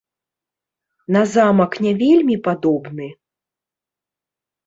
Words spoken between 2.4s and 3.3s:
падобны?